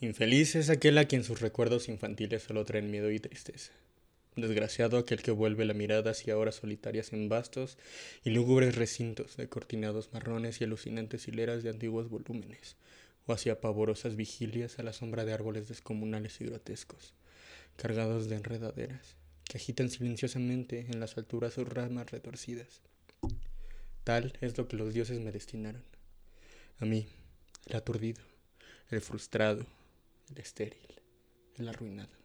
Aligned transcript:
Infeliz 0.00 0.54
es 0.54 0.70
aquel 0.70 0.96
a 0.98 1.06
quien 1.06 1.24
sus 1.24 1.40
recuerdos 1.40 1.88
infantiles 1.88 2.44
solo 2.44 2.64
traen 2.64 2.88
miedo 2.88 3.10
y 3.10 3.18
tristeza. 3.18 3.72
Desgraciado 4.36 4.96
aquel 4.96 5.22
que 5.22 5.32
vuelve 5.32 5.64
la 5.64 5.74
mirada 5.74 6.12
hacia 6.12 6.38
horas 6.38 6.54
solitarias 6.54 7.12
en 7.12 7.28
vastos 7.28 7.76
y 8.22 8.30
lúgubres 8.30 8.76
recintos 8.76 9.36
de 9.36 9.48
cortinados 9.48 10.12
marrones 10.12 10.60
y 10.60 10.64
alucinantes 10.64 11.26
hileras 11.26 11.64
de 11.64 11.70
antiguos 11.70 12.08
volúmenes, 12.08 12.76
o 13.26 13.32
hacia 13.32 13.60
pavorosas 13.60 14.14
vigilias 14.14 14.78
a 14.78 14.84
la 14.84 14.92
sombra 14.92 15.24
de 15.24 15.32
árboles 15.32 15.66
descomunales 15.66 16.40
y 16.40 16.44
grotescos, 16.44 17.12
cargados 17.74 18.28
de 18.28 18.36
enredaderas, 18.36 19.16
que 19.42 19.58
agitan 19.58 19.90
silenciosamente 19.90 20.86
en 20.88 21.00
las 21.00 21.18
alturas 21.18 21.54
sus 21.54 21.68
ramas 21.68 22.12
retorcidas. 22.12 22.82
Tal 24.04 24.38
es 24.40 24.56
lo 24.56 24.68
que 24.68 24.76
los 24.76 24.94
dioses 24.94 25.18
me 25.18 25.32
destinaron. 25.32 25.82
A 26.78 26.84
mí, 26.84 27.08
el 27.66 27.74
aturdido, 27.74 28.22
el 28.90 29.00
frustrado, 29.00 29.66
el 30.30 30.38
estéril, 30.38 31.00
el 31.56 31.68
arruinado. 31.68 32.16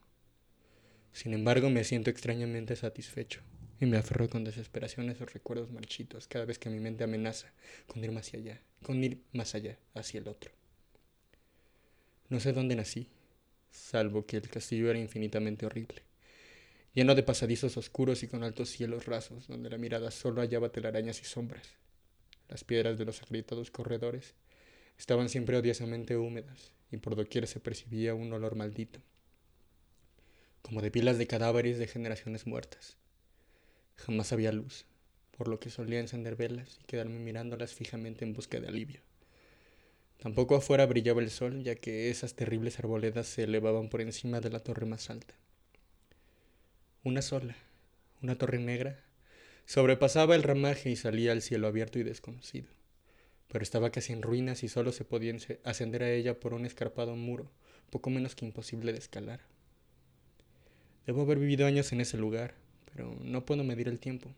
Sin 1.11 1.33
embargo, 1.33 1.69
me 1.69 1.83
siento 1.83 2.09
extrañamente 2.09 2.75
satisfecho 2.75 3.41
y 3.79 3.85
me 3.85 3.97
aferro 3.97 4.29
con 4.29 4.43
desesperación 4.43 5.09
a 5.09 5.11
esos 5.11 5.31
recuerdos 5.33 5.71
marchitos 5.71 6.27
cada 6.27 6.45
vez 6.45 6.57
que 6.59 6.69
mi 6.69 6.79
mente 6.79 7.03
amenaza 7.03 7.53
con 7.87 8.03
ir 8.03 8.11
más 8.11 8.33
allá, 8.33 8.61
con 8.81 9.03
ir 9.03 9.21
más 9.31 9.55
allá, 9.55 9.77
hacia 9.93 10.19
el 10.19 10.27
otro. 10.27 10.51
No 12.29 12.39
sé 12.39 12.53
dónde 12.53 12.75
nací, 12.75 13.09
salvo 13.69 14.25
que 14.25 14.37
el 14.37 14.49
castillo 14.49 14.89
era 14.89 14.99
infinitamente 14.99 15.65
horrible, 15.65 16.03
lleno 16.93 17.15
de 17.15 17.23
pasadizos 17.23 17.77
oscuros 17.77 18.23
y 18.23 18.27
con 18.27 18.43
altos 18.43 18.69
cielos 18.69 19.05
rasos, 19.05 19.47
donde 19.47 19.69
la 19.69 19.77
mirada 19.77 20.11
solo 20.11 20.41
hallaba 20.41 20.71
telarañas 20.71 21.21
y 21.21 21.25
sombras. 21.25 21.77
Las 22.49 22.63
piedras 22.63 22.97
de 22.97 23.05
los 23.05 23.21
agrietados 23.21 23.71
corredores 23.71 24.35
estaban 24.97 25.29
siempre 25.29 25.57
odiosamente 25.57 26.17
húmedas 26.17 26.73
y 26.93 26.97
por 26.97 27.15
doquier 27.15 27.47
se 27.47 27.59
percibía 27.59 28.13
un 28.13 28.31
olor 28.33 28.55
maldito, 28.55 28.99
como 30.61 30.81
de 30.81 30.91
pilas 30.91 31.17
de 31.17 31.27
cadáveres 31.27 31.79
de 31.79 31.87
generaciones 31.87 32.45
muertas. 32.45 32.97
Jamás 33.97 34.31
había 34.31 34.51
luz, 34.51 34.85
por 35.35 35.47
lo 35.47 35.59
que 35.59 35.71
solía 35.71 35.99
encender 35.99 36.35
velas 36.35 36.77
y 36.79 36.85
quedarme 36.85 37.19
mirándolas 37.19 37.73
fijamente 37.73 38.23
en 38.23 38.33
busca 38.33 38.59
de 38.59 38.67
alivio. 38.67 39.01
Tampoco 40.19 40.55
afuera 40.55 40.85
brillaba 40.85 41.21
el 41.21 41.31
sol, 41.31 41.63
ya 41.63 41.75
que 41.75 42.09
esas 42.09 42.35
terribles 42.35 42.79
arboledas 42.79 43.27
se 43.27 43.43
elevaban 43.43 43.89
por 43.89 43.99
encima 43.99 44.39
de 44.39 44.51
la 44.51 44.59
torre 44.59 44.85
más 44.85 45.09
alta. 45.09 45.33
Una 47.03 47.21
sola, 47.21 47.57
una 48.21 48.37
torre 48.37 48.59
negra, 48.59 49.03
sobrepasaba 49.65 50.35
el 50.35 50.43
ramaje 50.43 50.91
y 50.91 50.95
salía 50.95 51.31
al 51.31 51.41
cielo 51.41 51.67
abierto 51.67 51.99
y 51.99 52.03
desconocido 52.03 52.82
pero 53.47 53.63
estaba 53.63 53.91
casi 53.91 54.13
en 54.13 54.21
ruinas 54.21 54.63
y 54.63 54.69
solo 54.69 54.91
se 54.91 55.05
podía 55.05 55.35
ascender 55.63 56.03
a 56.03 56.11
ella 56.11 56.39
por 56.39 56.53
un 56.53 56.65
escarpado 56.65 57.15
muro, 57.15 57.51
poco 57.89 58.09
menos 58.09 58.35
que 58.35 58.45
imposible 58.45 58.91
de 58.91 58.99
escalar. 58.99 59.41
Debo 61.05 61.21
haber 61.21 61.37
vivido 61.37 61.65
años 61.65 61.91
en 61.91 62.01
ese 62.01 62.17
lugar, 62.17 62.55
pero 62.91 63.15
no 63.21 63.45
puedo 63.45 63.63
medir 63.63 63.87
el 63.87 63.99
tiempo. 63.99 64.33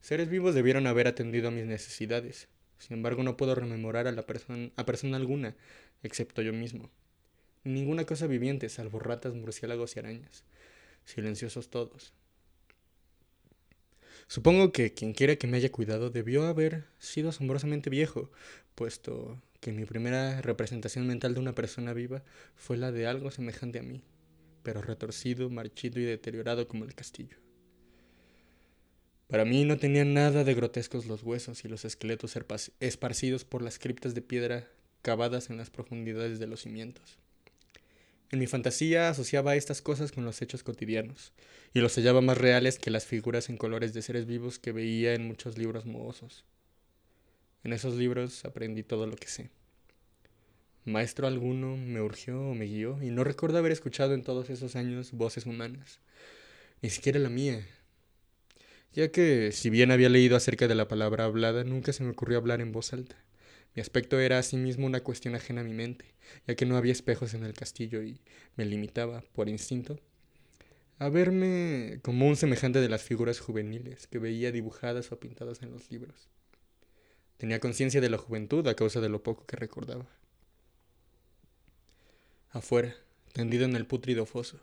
Seres 0.00 0.28
vivos 0.28 0.54
debieron 0.54 0.86
haber 0.86 1.06
atendido 1.06 1.48
a 1.48 1.50
mis 1.52 1.66
necesidades, 1.66 2.48
sin 2.78 2.96
embargo 2.96 3.22
no 3.22 3.36
puedo 3.36 3.54
rememorar 3.54 4.06
a, 4.06 4.12
la 4.12 4.26
persona, 4.26 4.70
a 4.76 4.86
persona 4.86 5.16
alguna, 5.16 5.54
excepto 6.02 6.42
yo 6.42 6.52
mismo. 6.52 6.90
Ninguna 7.64 8.06
cosa 8.06 8.26
viviente, 8.26 8.68
salvo 8.68 8.98
ratas, 8.98 9.34
murciélagos 9.34 9.94
y 9.96 9.98
arañas, 9.98 10.44
silenciosos 11.04 11.68
todos, 11.68 12.14
Supongo 14.30 14.70
que 14.70 14.94
quien 14.94 15.12
quiera 15.12 15.34
que 15.34 15.48
me 15.48 15.56
haya 15.56 15.72
cuidado 15.72 16.08
debió 16.08 16.46
haber 16.46 16.84
sido 17.00 17.30
asombrosamente 17.30 17.90
viejo, 17.90 18.30
puesto 18.76 19.42
que 19.58 19.72
mi 19.72 19.84
primera 19.86 20.40
representación 20.40 21.04
mental 21.04 21.34
de 21.34 21.40
una 21.40 21.52
persona 21.52 21.92
viva 21.94 22.22
fue 22.54 22.76
la 22.76 22.92
de 22.92 23.08
algo 23.08 23.32
semejante 23.32 23.80
a 23.80 23.82
mí, 23.82 24.04
pero 24.62 24.82
retorcido, 24.82 25.50
marchido 25.50 25.98
y 25.98 26.04
deteriorado 26.04 26.68
como 26.68 26.84
el 26.84 26.94
castillo. 26.94 27.38
Para 29.26 29.44
mí 29.44 29.64
no 29.64 29.78
tenían 29.78 30.14
nada 30.14 30.44
de 30.44 30.54
grotescos 30.54 31.06
los 31.06 31.24
huesos 31.24 31.64
y 31.64 31.68
los 31.68 31.84
esqueletos 31.84 32.38
esparcidos 32.78 33.44
por 33.44 33.62
las 33.62 33.80
criptas 33.80 34.14
de 34.14 34.22
piedra 34.22 34.68
cavadas 35.02 35.50
en 35.50 35.56
las 35.56 35.70
profundidades 35.70 36.38
de 36.38 36.46
los 36.46 36.60
cimientos. 36.60 37.18
En 38.30 38.38
mi 38.38 38.46
fantasía 38.46 39.08
asociaba 39.08 39.56
estas 39.56 39.82
cosas 39.82 40.12
con 40.12 40.24
los 40.24 40.40
hechos 40.40 40.62
cotidianos, 40.62 41.32
y 41.74 41.80
los 41.80 41.96
hallaba 41.96 42.20
más 42.20 42.38
reales 42.38 42.78
que 42.78 42.90
las 42.90 43.04
figuras 43.04 43.48
en 43.48 43.56
colores 43.56 43.92
de 43.92 44.02
seres 44.02 44.26
vivos 44.26 44.60
que 44.60 44.70
veía 44.70 45.14
en 45.14 45.26
muchos 45.26 45.58
libros 45.58 45.84
mohosos. 45.84 46.44
En 47.64 47.72
esos 47.72 47.94
libros 47.94 48.44
aprendí 48.44 48.84
todo 48.84 49.06
lo 49.06 49.16
que 49.16 49.26
sé. 49.26 49.50
Maestro 50.84 51.26
alguno 51.26 51.76
me 51.76 52.00
urgió 52.00 52.40
o 52.40 52.54
me 52.54 52.66
guió, 52.66 53.02
y 53.02 53.10
no 53.10 53.24
recuerdo 53.24 53.58
haber 53.58 53.72
escuchado 53.72 54.14
en 54.14 54.22
todos 54.22 54.48
esos 54.48 54.76
años 54.76 55.10
voces 55.10 55.44
humanas, 55.44 55.98
ni 56.82 56.90
siquiera 56.90 57.18
la 57.18 57.30
mía, 57.30 57.66
ya 58.92 59.10
que, 59.10 59.50
si 59.52 59.70
bien 59.70 59.90
había 59.90 60.08
leído 60.08 60.36
acerca 60.36 60.68
de 60.68 60.74
la 60.76 60.88
palabra 60.88 61.24
hablada, 61.24 61.64
nunca 61.64 61.92
se 61.92 62.04
me 62.04 62.10
ocurrió 62.10 62.38
hablar 62.38 62.60
en 62.60 62.72
voz 62.72 62.92
alta. 62.92 63.16
Mi 63.74 63.80
aspecto 63.82 64.18
era 64.18 64.38
asimismo 64.38 64.86
una 64.86 65.00
cuestión 65.00 65.34
ajena 65.34 65.60
a 65.60 65.64
mi 65.64 65.74
mente, 65.74 66.04
ya 66.46 66.56
que 66.56 66.66
no 66.66 66.76
había 66.76 66.92
espejos 66.92 67.34
en 67.34 67.44
el 67.44 67.54
castillo 67.54 68.02
y 68.02 68.20
me 68.56 68.64
limitaba, 68.64 69.22
por 69.32 69.48
instinto, 69.48 70.00
a 70.98 71.08
verme 71.08 72.00
como 72.02 72.26
un 72.26 72.36
semejante 72.36 72.80
de 72.80 72.88
las 72.88 73.02
figuras 73.02 73.38
juveniles 73.38 74.06
que 74.08 74.18
veía 74.18 74.50
dibujadas 74.50 75.12
o 75.12 75.20
pintadas 75.20 75.62
en 75.62 75.70
los 75.70 75.90
libros. 75.90 76.28
Tenía 77.36 77.60
conciencia 77.60 78.00
de 78.00 78.10
la 78.10 78.18
juventud 78.18 78.66
a 78.66 78.74
causa 78.74 79.00
de 79.00 79.08
lo 79.08 79.22
poco 79.22 79.46
que 79.46 79.56
recordaba. 79.56 80.06
Afuera, 82.50 82.94
tendido 83.32 83.64
en 83.64 83.76
el 83.76 83.86
pútrido 83.86 84.26
foso, 84.26 84.60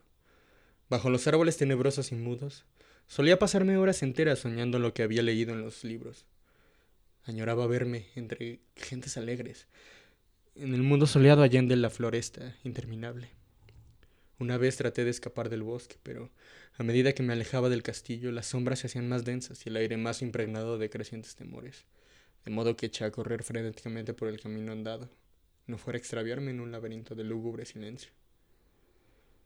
bajo 0.89 1.09
los 1.09 1.25
árboles 1.27 1.55
tenebrosos 1.55 2.11
y 2.11 2.15
mudos, 2.15 2.65
solía 3.07 3.39
pasarme 3.39 3.77
horas 3.77 4.03
enteras 4.03 4.39
soñando 4.39 4.79
lo 4.79 4.93
que 4.93 5.03
había 5.03 5.23
leído 5.23 5.53
en 5.53 5.61
los 5.61 5.85
libros 5.85 6.25
Añoraba 7.27 7.67
verme 7.67 8.07
entre 8.15 8.61
gentes 8.77 9.17
alegres, 9.17 9.67
en 10.55 10.73
el 10.73 10.81
mundo 10.81 11.05
soleado 11.05 11.43
allende 11.43 11.75
la 11.75 11.89
floresta 11.89 12.55
interminable. 12.63 13.29
Una 14.39 14.57
vez 14.57 14.77
traté 14.77 15.03
de 15.03 15.09
escapar 15.09 15.49
del 15.49 15.61
bosque, 15.61 15.97
pero 16.03 16.31
a 16.77 16.83
medida 16.83 17.11
que 17.11 17.23
me 17.23 17.33
alejaba 17.33 17.67
del 17.67 17.83
castillo, 17.83 18.31
las 18.31 18.45
sombras 18.45 18.79
se 18.79 18.87
hacían 18.87 19.09
más 19.09 19.25
densas 19.25 19.65
y 19.65 19.69
el 19.69 19.75
aire 19.75 19.97
más 19.97 20.21
impregnado 20.21 20.77
de 20.77 20.89
crecientes 20.89 21.35
temores, 21.35 21.83
de 22.45 22.51
modo 22.51 22.77
que 22.77 22.85
eché 22.85 23.03
a 23.03 23.11
correr 23.11 23.43
frenéticamente 23.43 24.13
por 24.13 24.29
el 24.29 24.39
camino 24.39 24.71
andado, 24.71 25.09
no 25.65 25.77
fuera 25.77 25.97
a 25.97 25.99
extraviarme 25.99 26.51
en 26.51 26.61
un 26.61 26.71
laberinto 26.71 27.13
de 27.13 27.25
lúgubre 27.25 27.65
silencio. 27.65 28.11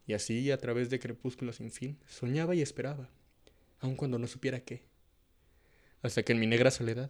Y 0.05 0.13
así, 0.13 0.51
a 0.51 0.57
través 0.59 0.91
de 0.91 0.99
crepúsculos 0.99 1.55
sin 1.55 1.71
fin, 1.71 1.97
soñaba 2.07 2.53
y 2.53 2.61
esperaba, 2.61 3.09
aun 3.79 3.95
cuando 3.95 4.19
no 4.19 4.27
supiera 4.27 4.59
qué. 4.59 4.83
Hasta 6.03 6.21
que 6.21 6.33
en 6.33 6.39
mi 6.39 6.45
negra 6.45 6.69
soledad 6.69 7.09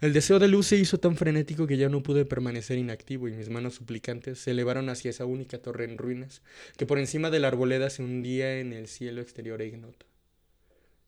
el 0.00 0.12
deseo 0.12 0.38
de 0.38 0.48
luz 0.48 0.66
se 0.66 0.76
hizo 0.76 0.98
tan 0.98 1.16
frenético 1.16 1.66
que 1.66 1.76
ya 1.76 1.88
no 1.88 2.02
pude 2.02 2.24
permanecer 2.24 2.78
inactivo 2.78 3.28
y 3.28 3.32
mis 3.32 3.48
manos 3.48 3.74
suplicantes 3.74 4.38
se 4.38 4.52
elevaron 4.52 4.88
hacia 4.88 5.10
esa 5.10 5.24
única 5.24 5.58
torre 5.58 5.84
en 5.84 5.98
ruinas 5.98 6.42
que 6.76 6.86
por 6.86 6.98
encima 6.98 7.30
de 7.30 7.40
la 7.40 7.48
arboleda 7.48 7.90
se 7.90 8.02
hundía 8.02 8.60
en 8.60 8.72
el 8.72 8.88
cielo 8.88 9.20
exterior 9.20 9.60
e 9.62 9.66
ignoto. 9.66 10.06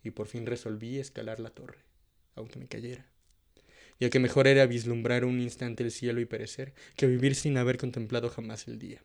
Y 0.02 0.10
por 0.10 0.26
fin 0.26 0.46
resolví 0.46 0.98
escalar 0.98 1.38
la 1.38 1.50
torre, 1.50 1.78
aunque 2.34 2.58
me 2.58 2.66
cayera, 2.66 3.06
ya 4.00 4.10
que 4.10 4.18
mejor 4.18 4.46
era 4.46 4.66
vislumbrar 4.66 5.24
un 5.24 5.40
instante 5.40 5.84
el 5.84 5.92
cielo 5.92 6.20
y 6.20 6.24
perecer 6.24 6.74
que 6.96 7.06
vivir 7.06 7.34
sin 7.34 7.56
haber 7.56 7.78
contemplado 7.78 8.28
jamás 8.28 8.66
el 8.66 8.78
día. 8.78 9.02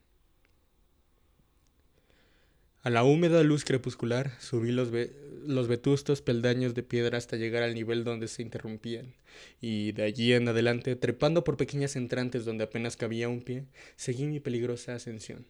A 2.87 2.89
la 2.89 3.03
húmeda 3.03 3.43
luz 3.43 3.65
crepuscular 3.65 4.31
subí 4.39 4.71
los, 4.71 4.93
los 5.45 5.67
vetustos 5.67 6.21
peldaños 6.21 6.73
de 6.73 6.83
piedra 6.83 7.17
hasta 7.17 7.35
llegar 7.35 7.61
al 7.61 7.75
nivel 7.75 8.05
donde 8.05 8.29
se 8.29 8.41
interrumpían, 8.41 9.13
y 9.59 9.91
de 9.91 10.03
allí 10.03 10.31
en 10.31 10.47
adelante, 10.47 10.95
trepando 10.95 11.43
por 11.43 11.57
pequeñas 11.57 11.97
entrantes 11.97 12.45
donde 12.45 12.63
apenas 12.63 12.95
cabía 12.95 13.27
un 13.27 13.41
pie, 13.41 13.65
seguí 13.97 14.25
mi 14.25 14.39
peligrosa 14.39 14.95
ascensión. 14.95 15.45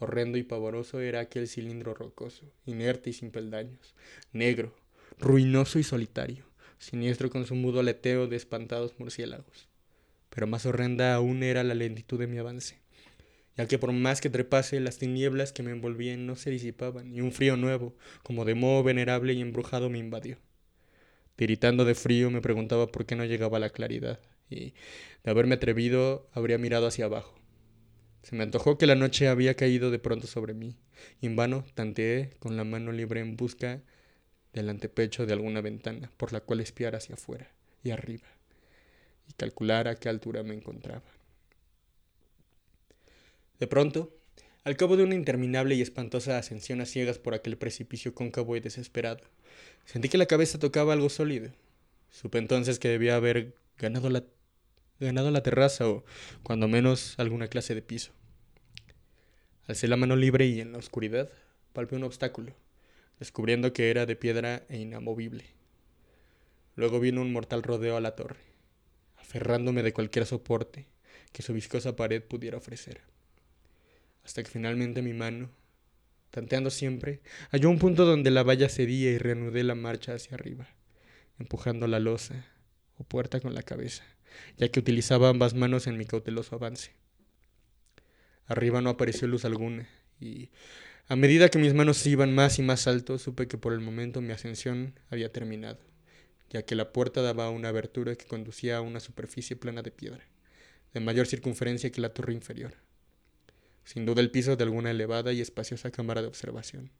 Horrendo 0.00 0.38
y 0.38 0.42
pavoroso 0.42 0.98
era 0.98 1.20
aquel 1.20 1.46
cilindro 1.46 1.94
rocoso, 1.94 2.52
inerte 2.64 3.10
y 3.10 3.12
sin 3.12 3.30
peldaños, 3.30 3.94
negro, 4.32 4.74
ruinoso 5.20 5.78
y 5.78 5.84
solitario, 5.84 6.46
siniestro 6.78 7.30
con 7.30 7.46
su 7.46 7.54
mudo 7.54 7.78
aleteo 7.78 8.26
de 8.26 8.34
espantados 8.34 8.98
murciélagos. 8.98 9.68
Pero 10.30 10.48
más 10.48 10.66
horrenda 10.66 11.14
aún 11.14 11.44
era 11.44 11.62
la 11.62 11.76
lentitud 11.76 12.18
de 12.18 12.26
mi 12.26 12.38
avance 12.38 12.84
ya 13.56 13.66
que 13.66 13.78
por 13.78 13.92
más 13.92 14.20
que 14.20 14.30
trepase, 14.30 14.80
las 14.80 14.98
tinieblas 14.98 15.52
que 15.52 15.62
me 15.62 15.70
envolvían 15.70 16.26
no 16.26 16.36
se 16.36 16.50
disipaban, 16.50 17.14
y 17.14 17.20
un 17.20 17.32
frío 17.32 17.56
nuevo, 17.56 17.94
como 18.22 18.44
de 18.44 18.54
moho 18.54 18.82
venerable 18.82 19.32
y 19.32 19.40
embrujado, 19.40 19.88
me 19.90 19.98
invadió. 19.98 20.38
Tiritando 21.36 21.84
de 21.84 21.94
frío, 21.94 22.30
me 22.30 22.40
preguntaba 22.40 22.86
por 22.86 23.06
qué 23.06 23.16
no 23.16 23.24
llegaba 23.24 23.58
la 23.58 23.70
claridad, 23.70 24.20
y, 24.50 24.74
de 25.24 25.30
haberme 25.30 25.56
atrevido, 25.56 26.28
habría 26.32 26.58
mirado 26.58 26.86
hacia 26.86 27.06
abajo. 27.06 27.38
Se 28.22 28.34
me 28.36 28.42
antojó 28.42 28.76
que 28.76 28.86
la 28.86 28.94
noche 28.94 29.28
había 29.28 29.54
caído 29.54 29.90
de 29.90 29.98
pronto 29.98 30.26
sobre 30.26 30.52
mí, 30.52 30.76
y 31.20 31.26
en 31.26 31.36
vano 31.36 31.64
tanteé 31.74 32.30
con 32.38 32.56
la 32.56 32.64
mano 32.64 32.92
libre 32.92 33.20
en 33.20 33.36
busca 33.36 33.82
del 34.52 34.68
antepecho 34.68 35.26
de 35.26 35.32
alguna 35.32 35.60
ventana 35.60 36.10
por 36.16 36.32
la 36.32 36.40
cual 36.40 36.60
espiar 36.60 36.96
hacia 36.96 37.14
afuera 37.14 37.52
y 37.84 37.90
arriba, 37.90 38.26
y 39.28 39.32
calcular 39.34 39.86
a 39.86 39.96
qué 39.96 40.08
altura 40.08 40.42
me 40.42 40.54
encontraba. 40.54 41.15
De 43.58 43.66
pronto, 43.66 44.12
Al 44.64 44.76
cabo 44.76 44.96
de 44.96 45.04
una 45.04 45.14
interminable 45.14 45.76
y 45.76 45.80
espantosa 45.80 46.38
ascensión 46.38 46.80
a 46.80 46.86
ciegas 46.86 47.20
por 47.20 47.34
aquel 47.34 47.56
precipicio 47.56 48.14
cóncavo 48.14 48.56
y 48.56 48.60
desesperado, 48.60 49.22
sentí 49.84 50.08
que 50.08 50.18
la 50.18 50.26
cabeza 50.26 50.58
tocaba 50.58 50.92
algo 50.92 51.08
sólido. 51.08 51.52
Supe 52.10 52.38
entonces 52.38 52.80
que 52.80 52.88
debía 52.88 53.14
haber 53.14 53.54
ganado 53.78 54.10
la, 54.10 54.24
ganado 54.98 55.30
la 55.30 55.44
terraza 55.44 55.88
o, 55.88 56.04
cuando 56.42 56.66
menos, 56.66 57.14
alguna 57.18 57.46
clase 57.46 57.76
de 57.76 57.82
piso. 57.82 58.10
Alcé 59.68 59.86
la 59.86 59.96
mano 59.96 60.16
libre 60.16 60.46
y 60.46 60.60
en 60.60 60.72
la 60.72 60.78
oscuridad 60.78 61.30
palpé 61.72 61.94
un 61.94 62.02
obstáculo, 62.02 62.52
descubriendo 63.20 63.72
que 63.72 63.90
era 63.90 64.04
de 64.04 64.16
piedra 64.16 64.64
e 64.68 64.78
inamovible. 64.78 65.44
Luego 66.74 66.98
vino 66.98 67.22
un 67.22 67.32
mortal 67.32 67.62
rodeo 67.62 67.96
a 67.96 68.00
la 68.00 68.16
torre, 68.16 68.42
aferrándome 69.16 69.84
de 69.84 69.92
cualquier 69.92 70.26
soporte 70.26 70.88
que 71.32 71.42
su 71.42 71.52
viscosa 71.52 71.94
pared 71.94 72.20
pudiera 72.20 72.58
ofrecer. 72.58 73.00
Hasta 74.26 74.42
que 74.42 74.50
finalmente 74.50 75.00
mi 75.00 75.12
mano, 75.14 75.48
tanteando 76.30 76.68
siempre, 76.68 77.22
halló 77.50 77.70
un 77.70 77.78
punto 77.78 78.04
donde 78.04 78.30
la 78.30 78.42
valla 78.42 78.68
cedía 78.68 79.10
y 79.12 79.18
reanudé 79.18 79.62
la 79.62 79.74
marcha 79.74 80.14
hacia 80.14 80.34
arriba, 80.34 80.68
empujando 81.38 81.86
la 81.86 82.00
losa 82.00 82.44
o 82.98 83.04
puerta 83.04 83.40
con 83.40 83.54
la 83.54 83.62
cabeza, 83.62 84.04
ya 84.58 84.68
que 84.68 84.80
utilizaba 84.80 85.28
ambas 85.28 85.54
manos 85.54 85.86
en 85.86 85.96
mi 85.96 86.04
cauteloso 86.04 86.56
avance. 86.56 86.90
Arriba 88.46 88.82
no 88.82 88.90
apareció 88.90 89.28
luz 89.28 89.44
alguna, 89.44 89.88
y 90.20 90.50
a 91.06 91.16
medida 91.16 91.48
que 91.48 91.58
mis 91.58 91.72
manos 91.72 92.04
iban 92.04 92.34
más 92.34 92.58
y 92.58 92.62
más 92.62 92.86
alto, 92.86 93.18
supe 93.18 93.46
que 93.46 93.56
por 93.56 93.72
el 93.72 93.80
momento 93.80 94.20
mi 94.20 94.32
ascensión 94.32 94.98
había 95.08 95.30
terminado 95.30 95.78
ya 96.50 96.64
que 96.64 96.74
la 96.74 96.92
puerta 96.92 97.22
daba 97.22 97.50
una 97.50 97.68
abertura 97.68 98.14
que 98.14 98.26
conducía 98.26 98.76
a 98.78 98.80
una 98.80 99.00
superficie 99.00 99.56
plana 99.56 99.82
de 99.82 99.90
piedra, 99.90 100.24
de 100.92 101.00
mayor 101.00 101.26
circunferencia 101.26 101.90
que 101.90 102.00
la 102.00 102.10
torre 102.10 102.32
inferior. 102.32 102.74
Sin 103.86 104.04
duda 104.04 104.20
el 104.20 104.32
piso 104.32 104.56
de 104.56 104.64
alguna 104.64 104.90
elevada 104.90 105.32
y 105.32 105.40
espaciosa 105.40 105.92
cámara 105.92 106.20
de 106.20 106.26
observación. 106.26 106.90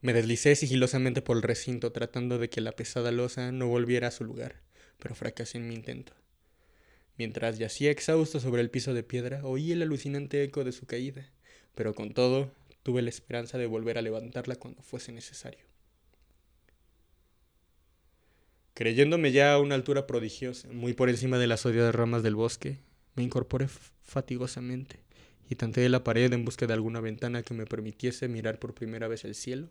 Me 0.00 0.12
deslicé 0.12 0.54
sigilosamente 0.54 1.20
por 1.20 1.36
el 1.36 1.42
recinto 1.42 1.90
tratando 1.90 2.38
de 2.38 2.48
que 2.48 2.60
la 2.60 2.70
pesada 2.70 3.10
losa 3.10 3.50
no 3.50 3.66
volviera 3.66 4.06
a 4.06 4.12
su 4.12 4.22
lugar, 4.22 4.62
pero 4.98 5.16
fracasé 5.16 5.58
en 5.58 5.66
mi 5.66 5.74
intento. 5.74 6.12
Mientras 7.16 7.58
yacía 7.58 7.90
exhausto 7.90 8.38
sobre 8.38 8.62
el 8.62 8.70
piso 8.70 8.94
de 8.94 9.02
piedra, 9.02 9.44
oí 9.44 9.72
el 9.72 9.82
alucinante 9.82 10.44
eco 10.44 10.62
de 10.62 10.70
su 10.70 10.86
caída, 10.86 11.28
pero 11.74 11.96
con 11.96 12.14
todo 12.14 12.54
tuve 12.84 13.02
la 13.02 13.10
esperanza 13.10 13.58
de 13.58 13.66
volver 13.66 13.98
a 13.98 14.02
levantarla 14.02 14.54
cuando 14.54 14.82
fuese 14.82 15.10
necesario. 15.10 15.66
Creyéndome 18.74 19.32
ya 19.32 19.54
a 19.54 19.58
una 19.58 19.74
altura 19.74 20.06
prodigiosa, 20.06 20.68
muy 20.70 20.92
por 20.92 21.08
encima 21.08 21.36
de 21.38 21.48
las 21.48 21.66
odiadas 21.66 21.96
ramas 21.96 22.22
del 22.22 22.36
bosque, 22.36 22.78
me 23.18 23.24
incorporé 23.24 23.66
fatigosamente 24.04 25.00
y 25.50 25.56
tanteé 25.56 25.88
la 25.88 26.04
pared 26.04 26.32
en 26.32 26.44
busca 26.44 26.68
de 26.68 26.72
alguna 26.72 27.00
ventana 27.00 27.42
que 27.42 27.52
me 27.52 27.66
permitiese 27.66 28.28
mirar 28.28 28.60
por 28.60 28.74
primera 28.74 29.08
vez 29.08 29.24
el 29.24 29.34
cielo 29.34 29.70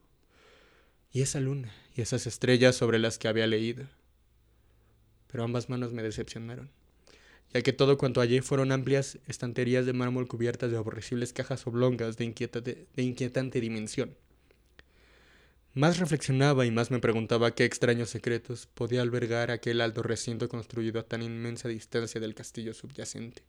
y 1.14 1.22
esa 1.22 1.40
luna 1.40 1.74
y 1.96 2.02
esas 2.02 2.28
estrellas 2.28 2.76
sobre 2.76 3.00
las 3.00 3.18
que 3.18 3.30
había 3.30 3.48
leído. 3.48 3.86
Pero 5.32 5.46
ambas 5.46 5.70
manos 5.70 5.94
me 5.94 6.04
decepcionaron, 6.04 6.70
ya 7.54 7.62
que 7.62 7.72
todo 7.72 7.98
cuanto 7.98 8.20
hallé 8.20 8.42
fueron 8.42 8.74
amplias 8.74 9.18
estanterías 9.28 9.86
de 9.86 9.94
mármol 9.94 10.28
cubiertas 10.28 10.70
de 10.70 10.78
aborrecibles 10.78 11.32
cajas 11.32 11.66
oblongas 11.68 12.18
de, 12.18 12.88
de 12.98 13.04
inquietante 13.04 13.62
dimensión 13.62 14.14
más 15.78 16.00
reflexionaba 16.00 16.66
y 16.66 16.72
más 16.72 16.90
me 16.90 16.98
preguntaba 16.98 17.54
qué 17.54 17.64
extraños 17.64 18.10
secretos 18.10 18.68
podía 18.74 19.04
albergar 19.04 19.52
aquel 19.52 19.82
alto 19.82 20.02
recinto 20.02 20.50
construido 20.50 21.00
a 21.00 21.04
tan 21.04 21.22
inmensa 21.22 21.68
distancia 21.68 22.20
del 22.20 22.34
castillo 22.34 22.74
subyacente. 22.74 23.44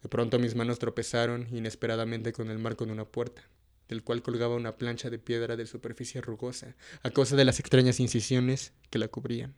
De 0.00 0.08
pronto 0.08 0.38
mis 0.38 0.54
manos 0.54 0.78
tropezaron 0.78 1.48
inesperadamente 1.50 2.32
con 2.32 2.50
el 2.50 2.60
marco 2.60 2.86
de 2.86 2.92
una 2.92 3.04
puerta, 3.04 3.42
del 3.88 4.04
cual 4.04 4.22
colgaba 4.22 4.54
una 4.54 4.76
plancha 4.76 5.10
de 5.10 5.18
piedra 5.18 5.56
de 5.56 5.66
superficie 5.66 6.20
rugosa, 6.20 6.76
a 7.02 7.10
causa 7.10 7.34
de 7.34 7.46
las 7.46 7.58
extrañas 7.58 7.98
incisiones 7.98 8.72
que 8.88 9.00
la 9.00 9.08
cubrían. 9.08 9.56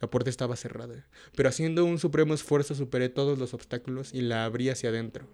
La 0.00 0.08
puerta 0.08 0.30
estaba 0.30 0.54
cerrada, 0.54 1.08
pero 1.34 1.48
haciendo 1.48 1.84
un 1.84 1.98
supremo 1.98 2.32
esfuerzo 2.32 2.76
superé 2.76 3.08
todos 3.08 3.40
los 3.40 3.54
obstáculos 3.54 4.14
y 4.14 4.20
la 4.20 4.44
abrí 4.44 4.68
hacia 4.68 4.90
adentro. 4.90 5.26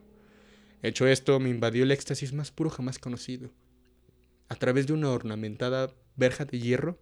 Hecho 0.82 1.06
esto, 1.06 1.38
me 1.40 1.50
invadió 1.50 1.82
el 1.82 1.90
éxtasis 1.90 2.32
más 2.32 2.50
puro 2.50 2.70
jamás 2.70 2.99
conocido 2.99 3.50
a 4.50 4.56
través 4.56 4.87
de 4.87 4.93
una 4.93 5.11
ornamentada 5.11 5.94
verja 6.17 6.44
de 6.44 6.58
hierro 6.58 6.99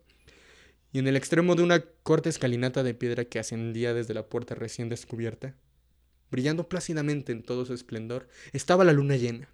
y 0.92 0.98
en 0.98 1.08
el 1.08 1.16
extremo 1.16 1.56
de 1.56 1.62
una 1.62 1.80
corta 1.80 2.28
escalinata 2.28 2.82
de 2.82 2.94
piedra 2.94 3.24
que 3.24 3.38
ascendía 3.38 3.94
desde 3.94 4.14
la 4.14 4.26
puerta 4.26 4.54
recién 4.54 4.88
descubierta, 4.88 5.56
brillando 6.30 6.68
plácidamente 6.68 7.32
en 7.32 7.42
todo 7.42 7.64
su 7.64 7.74
esplendor, 7.74 8.28
estaba 8.52 8.84
la 8.84 8.92
luna 8.92 9.16
llena, 9.16 9.48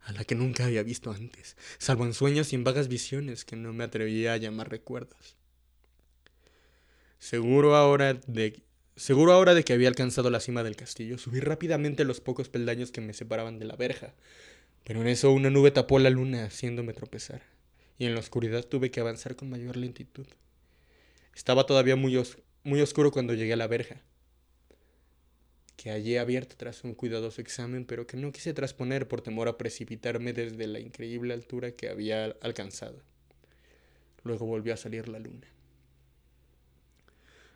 a 0.00 0.12
la 0.12 0.24
que 0.24 0.34
nunca 0.34 0.64
había 0.64 0.82
visto 0.82 1.12
antes, 1.12 1.56
salvo 1.78 2.06
en 2.06 2.14
sueños 2.14 2.52
y 2.52 2.56
en 2.56 2.64
vagas 2.64 2.88
visiones 2.88 3.44
que 3.44 3.56
no 3.56 3.72
me 3.74 3.84
atrevía 3.84 4.32
a 4.32 4.38
llamar 4.38 4.70
recuerdos. 4.70 5.36
Seguro 7.18 7.76
ahora 7.76 8.14
de 8.14 8.62
Seguro 8.96 9.32
ahora 9.32 9.54
de 9.54 9.64
que 9.64 9.72
había 9.72 9.88
alcanzado 9.88 10.28
la 10.28 10.40
cima 10.40 10.62
del 10.62 10.76
castillo, 10.76 11.16
subí 11.16 11.40
rápidamente 11.40 12.04
los 12.04 12.20
pocos 12.20 12.50
peldaños 12.50 12.92
que 12.92 13.00
me 13.00 13.14
separaban 13.14 13.58
de 13.58 13.64
la 13.64 13.74
verja, 13.74 14.12
pero 14.84 15.00
en 15.00 15.08
eso 15.08 15.30
una 15.30 15.50
nube 15.50 15.70
tapó 15.70 15.98
la 15.98 16.10
luna 16.10 16.44
haciéndome 16.44 16.92
tropezar, 16.92 17.42
y 17.98 18.06
en 18.06 18.14
la 18.14 18.20
oscuridad 18.20 18.64
tuve 18.64 18.90
que 18.90 19.00
avanzar 19.00 19.36
con 19.36 19.50
mayor 19.50 19.76
lentitud. 19.76 20.26
Estaba 21.34 21.66
todavía 21.66 21.96
muy, 21.96 22.20
muy 22.64 22.80
oscuro 22.80 23.10
cuando 23.10 23.34
llegué 23.34 23.52
a 23.52 23.56
la 23.56 23.66
verja, 23.66 24.02
que 25.76 25.90
hallé 25.90 26.18
abierta 26.18 26.56
tras 26.56 26.84
un 26.84 26.94
cuidadoso 26.94 27.40
examen, 27.40 27.86
pero 27.86 28.06
que 28.06 28.16
no 28.16 28.32
quise 28.32 28.52
trasponer 28.52 29.08
por 29.08 29.22
temor 29.22 29.48
a 29.48 29.56
precipitarme 29.56 30.32
desde 30.32 30.66
la 30.66 30.78
increíble 30.78 31.32
altura 31.32 31.72
que 31.72 31.88
había 31.88 32.36
alcanzado. 32.42 33.00
Luego 34.22 34.44
volvió 34.44 34.74
a 34.74 34.76
salir 34.76 35.08
la 35.08 35.18
luna. 35.18 35.46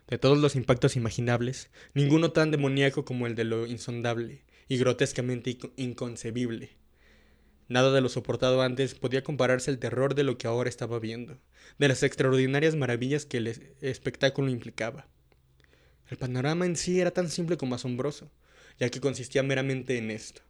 De 0.07 0.17
todos 0.17 0.37
los 0.37 0.55
impactos 0.55 0.95
imaginables, 0.95 1.69
ninguno 1.93 2.31
tan 2.31 2.49
demoníaco 2.51 3.05
como 3.05 3.27
el 3.27 3.35
de 3.35 3.43
lo 3.43 3.67
insondable 3.67 4.43
y 4.67 4.77
grotescamente 4.77 5.57
inconcebible 5.77 6.71
Nada 7.67 7.91
de 7.91 8.01
lo 8.01 8.09
soportado 8.09 8.61
antes 8.61 8.93
podía 8.93 9.23
compararse 9.23 9.71
al 9.71 9.79
terror 9.79 10.13
de 10.13 10.23
lo 10.23 10.37
que 10.37 10.45
ahora 10.45 10.69
estaba 10.69 10.99
viendo, 10.99 11.39
de 11.79 11.87
las 11.87 12.03
extraordinarias 12.03 12.75
maravillas 12.75 13.25
que 13.25 13.37
el 13.37 13.47
espectáculo 13.81 14.49
implicaba. 14.49 15.07
El 16.07 16.17
panorama 16.17 16.67
en 16.67 16.75
sí 16.75 16.99
era 16.99 17.09
tan 17.09 17.27
simple 17.27 17.57
como 17.57 17.73
asombroso, 17.73 18.29
ya 18.79 18.89
que 18.89 18.99
consistía 18.99 19.41
meramente 19.41 19.97
en 19.97 20.11
esto. 20.11 20.43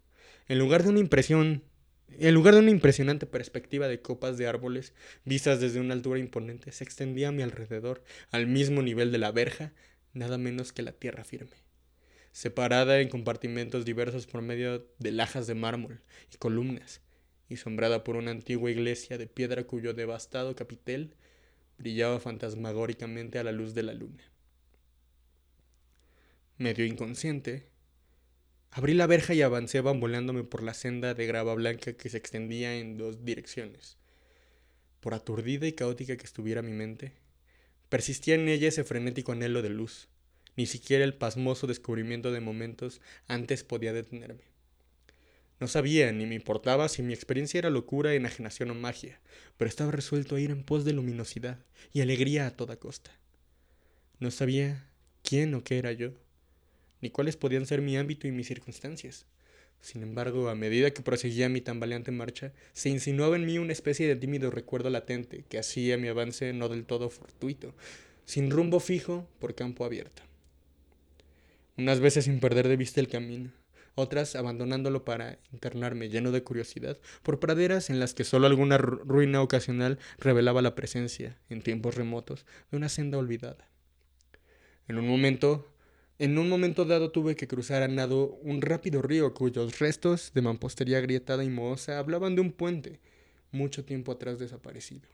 En 0.49 0.59
lugar 0.59 0.83
de 0.83 0.89
una 0.89 0.99
impresión, 0.99 1.63
en 2.09 2.33
lugar 2.33 2.53
de 2.53 2.59
una 2.59 2.71
impresionante 2.71 3.25
perspectiva 3.25 3.87
de 3.87 4.01
copas 4.01 4.37
de 4.37 4.47
árboles 4.47 4.93
vistas 5.23 5.61
desde 5.61 5.79
una 5.79 5.93
altura 5.93 6.19
imponente, 6.19 6.73
se 6.73 6.83
extendía 6.83 7.29
a 7.29 7.31
mi 7.31 7.43
alrededor, 7.43 8.03
al 8.29 8.45
mismo 8.45 8.81
nivel 8.81 9.13
de 9.13 9.19
la 9.19 9.31
verja, 9.31 9.71
nada 10.13 10.37
menos 10.37 10.73
que 10.73 10.81
la 10.81 10.91
tierra 10.91 11.23
firme 11.23 11.65
separada 12.35 12.99
en 12.99 13.07
compartimentos 13.07 13.85
diversos 13.85 14.27
por 14.27 14.41
medio 14.41 14.85
de 14.99 15.11
lajas 15.13 15.47
de 15.47 15.55
mármol 15.55 16.01
y 16.33 16.35
columnas, 16.35 16.99
y 17.49 17.57
sombrada 17.57 18.03
por 18.03 18.15
una 18.15 18.31
antigua 18.31 18.71
iglesia 18.71 19.17
de 19.17 19.27
piedra 19.27 19.65
cuyo 19.65 19.93
devastado 19.93 20.55
capitel 20.55 21.15
brillaba 21.77 22.19
fantasmagóricamente 22.19 23.39
a 23.39 23.43
la 23.43 23.51
luz 23.51 23.73
de 23.73 23.83
la 23.83 23.93
luna. 23.93 24.23
Medio 26.57 26.85
inconsciente, 26.85 27.67
abrí 28.71 28.93
la 28.93 29.07
verja 29.07 29.33
y 29.33 29.41
avancé 29.41 29.81
bamboleándome 29.81 30.43
por 30.43 30.63
la 30.63 30.73
senda 30.73 31.13
de 31.13 31.27
grava 31.27 31.53
blanca 31.53 31.93
que 31.93 32.09
se 32.09 32.17
extendía 32.17 32.77
en 32.77 32.97
dos 32.97 33.25
direcciones. 33.25 33.97
Por 35.01 35.13
aturdida 35.13 35.67
y 35.67 35.73
caótica 35.73 36.17
que 36.17 36.25
estuviera 36.25 36.61
mi 36.61 36.71
mente, 36.71 37.13
persistía 37.89 38.35
en 38.35 38.47
ella 38.47 38.69
ese 38.69 38.83
frenético 38.83 39.33
anhelo 39.33 39.61
de 39.61 39.69
luz, 39.69 40.07
ni 40.55 40.65
siquiera 40.65 41.03
el 41.03 41.13
pasmoso 41.13 41.67
descubrimiento 41.67 42.31
de 42.31 42.39
momentos 42.39 43.01
antes 43.27 43.63
podía 43.63 43.93
detenerme. 43.93 44.54
No 45.59 45.67
sabía 45.67 46.11
ni 46.11 46.25
me 46.25 46.35
importaba 46.35 46.89
si 46.89 47.01
mi 47.01 47.13
experiencia 47.13 47.59
era 47.59 47.69
locura, 47.69 48.13
enajenación 48.13 48.71
o 48.71 48.75
magia, 48.75 49.19
pero 49.57 49.69
estaba 49.69 49.91
resuelto 49.91 50.35
a 50.35 50.39
ir 50.39 50.51
en 50.51 50.63
pos 50.63 50.83
de 50.83 50.93
luminosidad 50.93 51.59
y 51.93 52.01
alegría 52.01 52.45
a 52.45 52.51
toda 52.51 52.75
costa. 52.75 53.11
No 54.19 54.31
sabía 54.31 54.87
quién 55.23 55.53
o 55.53 55.63
qué 55.63 55.77
era 55.77 55.91
yo, 55.93 56.11
ni 57.01 57.09
cuáles 57.09 57.37
podían 57.37 57.65
ser 57.65 57.81
mi 57.81 57.97
ámbito 57.97 58.27
y 58.27 58.31
mis 58.31 58.47
circunstancias. 58.47 59.25
Sin 59.79 60.03
embargo, 60.03 60.49
a 60.49 60.55
medida 60.55 60.91
que 60.91 61.01
proseguía 61.01 61.47
mi 61.47 61.61
tambaleante 61.61 62.11
marcha, 62.11 62.51
se 62.73 62.89
insinuaba 62.89 63.35
en 63.35 63.45
mí 63.45 63.57
una 63.57 63.73
especie 63.73 64.07
de 64.07 64.15
tímido 64.15 64.51
recuerdo 64.51 64.89
latente 64.89 65.45
que 65.47 65.59
hacía 65.59 65.97
mi 65.97 66.07
avance 66.07 66.51
no 66.53 66.69
del 66.69 66.85
todo 66.85 67.09
fortuito, 67.09 67.75
sin 68.25 68.49
rumbo 68.51 68.79
fijo 68.79 69.27
por 69.39 69.55
campo 69.55 69.85
abierto 69.85 70.23
unas 71.77 71.99
veces 71.99 72.25
sin 72.25 72.39
perder 72.39 72.67
de 72.67 72.77
vista 72.77 72.99
el 72.99 73.07
camino, 73.07 73.51
otras 73.95 74.35
abandonándolo 74.35 75.05
para 75.05 75.39
internarme 75.51 76.09
lleno 76.09 76.31
de 76.31 76.43
curiosidad 76.43 76.99
por 77.23 77.39
praderas 77.39 77.89
en 77.89 77.99
las 77.99 78.13
que 78.13 78.23
solo 78.23 78.47
alguna 78.47 78.77
ruina 78.77 79.41
ocasional 79.41 79.97
revelaba 80.17 80.61
la 80.61 80.75
presencia, 80.75 81.37
en 81.49 81.61
tiempos 81.61 81.95
remotos, 81.95 82.45
de 82.71 82.77
una 82.77 82.89
senda 82.89 83.17
olvidada. 83.17 83.69
En 84.87 84.97
un 84.97 85.07
momento 85.07 85.71
En 86.17 86.37
un 86.37 86.47
momento 86.47 86.85
dado 86.85 87.11
tuve 87.11 87.35
que 87.35 87.47
cruzar 87.47 87.83
a 87.83 87.89
nado 87.89 88.39
un 88.41 88.61
rápido 88.61 89.01
río 89.01 89.33
cuyos 89.33 89.79
restos 89.79 90.31
de 90.33 90.41
mampostería 90.41 90.97
agrietada 90.99 91.43
y 91.43 91.49
mohosa 91.49 91.99
hablaban 91.99 92.35
de 92.35 92.41
un 92.41 92.53
puente, 92.53 93.01
mucho 93.51 93.83
tiempo 93.83 94.13
atrás 94.13 94.39
desaparecido. 94.39 95.09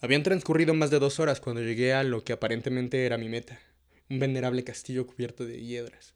Habían 0.00 0.22
transcurrido 0.22 0.72
más 0.72 0.90
de 0.90 1.00
dos 1.00 1.18
horas 1.18 1.40
cuando 1.40 1.62
llegué 1.62 1.94
a 1.94 2.04
lo 2.04 2.22
que 2.22 2.32
aparentemente 2.32 3.04
era 3.06 3.18
mi 3.18 3.28
meta, 3.28 3.58
un 4.08 4.20
venerable 4.20 4.62
castillo 4.62 5.04
cubierto 5.04 5.44
de 5.46 5.60
hiedras, 5.60 6.14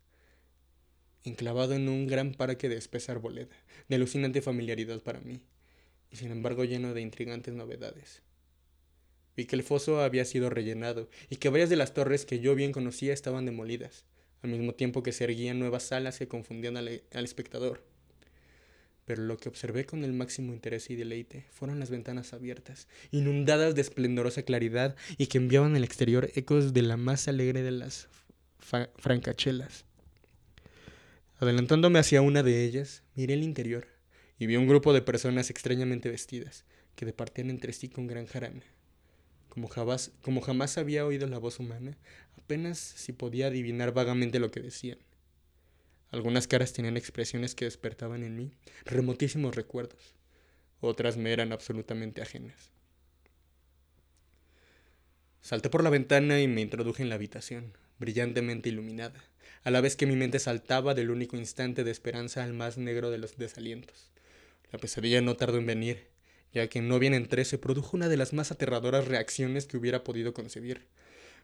enclavado 1.25 1.75
en 1.75 1.89
un 1.89 2.07
gran 2.07 2.33
parque 2.33 2.69
de 2.69 2.77
espesa 2.77 3.13
arboleda, 3.13 3.55
de 3.89 3.97
alucinante 3.97 4.43
familiaridad 4.43 5.01
para 5.03 5.21
mí, 5.21 5.41
y 6.11 6.17
sin 6.17 6.31
embargo 6.31 6.65
lleno 6.65 6.95
de 6.95 7.01
intrigantes 7.01 7.55
novedades. 7.55 8.23
Vi 9.37 9.47
que 9.47 9.57
el 9.57 9.63
foso 9.63 10.01
había 10.01 10.25
sido 10.25 10.51
rellenado 10.51 11.09
y 11.31 11.37
que 11.37 11.49
varias 11.49 11.71
de 11.71 11.77
las 11.77 11.95
torres 11.95 12.27
que 12.27 12.41
yo 12.41 12.55
bien 12.55 12.73
conocía 12.73 13.13
estaban 13.13 13.47
demolidas, 13.47 14.05
al 14.43 14.51
mismo 14.51 14.75
tiempo 14.75 15.03
que 15.03 15.13
se 15.13 15.25
erguían 15.25 15.59
nuevas 15.59 15.85
salas 15.85 16.19
que 16.19 16.29
confundían 16.29 16.77
al, 16.77 17.03
al 17.13 17.25
espectador. 17.25 17.85
Pero 19.05 19.23
lo 19.23 19.39
que 19.39 19.49
observé 19.49 19.87
con 19.87 20.05
el 20.05 20.13
máximo 20.13 20.53
interés 20.53 20.91
y 20.91 20.97
deleite 20.97 21.47
fueron 21.51 21.81
las 21.81 21.89
ventanas 21.89 22.35
abiertas, 22.35 22.89
inundadas 23.11 23.75
de 23.75 23.81
esplendorosa 23.81 24.43
claridad 24.43 24.97
y 25.17 25.29
que 25.29 25.39
enviaban 25.39 25.75
al 25.77 25.85
exterior 25.85 26.31
ecos 26.35 26.75
de 26.75 26.83
la 26.83 26.97
más 26.97 27.27
alegre 27.27 27.63
de 27.63 27.71
las 27.71 28.09
francachelas. 28.97 29.87
Adelantándome 31.41 32.01
hacia 32.01 32.21
una 32.21 32.43
de 32.43 32.65
ellas, 32.65 33.05
miré 33.15 33.35
el 33.35 33.45
interior 33.45 33.87
y 34.41 34.47
vi 34.47 34.57
un 34.57 34.67
grupo 34.67 34.93
de 34.93 35.03
personas 35.03 35.51
extrañamente 35.51 36.11
vestidas, 36.11 36.65
que 36.97 37.07
departían 37.07 37.49
entre 37.49 37.73
sí 37.73 37.89
con 37.89 38.09
gran 38.09 38.27
jarana. 38.27 38.65
Como 39.49 39.69
jamás, 39.69 40.11
como 40.23 40.41
jamás 40.41 40.79
había 40.79 41.07
oído 41.07 41.29
la 41.29 41.39
voz 41.39 41.61
humana, 41.61 41.97
apenas 42.37 42.79
si 42.79 43.13
podía 43.13 43.47
adivinar 43.47 43.95
vagamente 43.95 44.41
lo 44.41 44.51
que 44.51 44.61
decían. 44.61 44.99
Algunas 46.11 46.49
caras 46.49 46.73
tenían 46.73 46.97
expresiones 46.97 47.55
que 47.55 47.67
despertaban 47.67 48.25
en 48.25 48.35
mí 48.35 48.51
remotísimos 48.85 49.55
recuerdos, 49.55 50.17
otras 50.81 51.17
me 51.17 51.33
eran 51.33 51.53
absolutamente 51.53 52.21
ajenas. 52.21 52.73
Salté 55.41 55.71
por 55.71 55.85
la 55.85 55.91
ventana 55.91 56.41
y 56.41 56.49
me 56.49 56.63
introduje 56.63 57.05
en 57.05 57.11
la 57.11 57.15
habitación, 57.15 57.77
brillantemente 58.01 58.71
iluminada, 58.71 59.23
a 59.65 59.71
la 59.71 59.81
vez 59.81 59.97
que 59.97 60.07
mi 60.07 60.17
mente 60.17 60.39
saltaba 60.39 60.95
del 60.95 61.11
único 61.11 61.37
instante 61.37 61.85
de 61.85 61.91
esperanza 61.91 62.45
al 62.45 62.55
más 62.55 62.79
negro 62.79 63.11
de 63.11 63.19
los 63.19 63.37
desalientos. 63.37 64.11
La 64.73 64.79
pesadilla 64.79 65.21
no 65.21 65.37
tardó 65.37 65.59
en 65.59 65.67
venir, 65.67 66.09
ya 66.53 66.69
que 66.69 66.81
no 66.81 66.99
bien 66.99 67.15
entré 67.15 67.45
se 67.45 67.59
produjo 67.59 67.97
una 67.97 68.09
de 68.09 68.17
las 68.17 68.33
más 68.33 68.51
aterradoras 68.51 69.09
reacciones 69.09 69.67
que 69.67 69.77
hubiera 69.77 70.05
podido 70.05 70.35
concebir. 70.35 70.87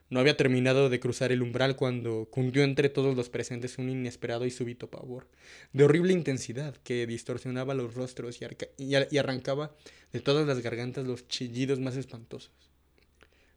No 0.09 0.19
había 0.19 0.37
terminado 0.37 0.89
de 0.89 0.99
cruzar 0.99 1.31
el 1.31 1.41
umbral 1.41 1.75
cuando 1.75 2.27
cundió 2.29 2.63
entre 2.63 2.89
todos 2.89 3.15
los 3.15 3.29
presentes 3.29 3.79
un 3.79 3.89
inesperado 3.89 4.45
y 4.45 4.51
súbito 4.51 4.91
pavor, 4.91 5.27
de 5.73 5.83
horrible 5.83 6.13
intensidad, 6.13 6.75
que 6.83 7.07
distorsionaba 7.07 7.73
los 7.73 7.95
rostros 7.95 8.39
y, 8.39 8.45
y 8.87 9.17
arrancaba 9.17 9.75
de 10.13 10.19
todas 10.19 10.45
las 10.45 10.61
gargantas 10.61 11.07
los 11.07 11.27
chillidos 11.27 11.79
más 11.79 11.95
espantosos. 11.95 12.51